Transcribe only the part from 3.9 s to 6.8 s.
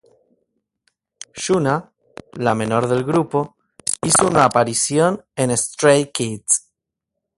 hizo una aparición en "Stray Kids".